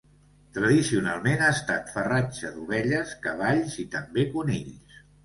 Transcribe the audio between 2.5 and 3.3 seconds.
d'ovelles,